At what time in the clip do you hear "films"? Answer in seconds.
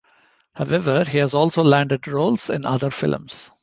2.89-3.51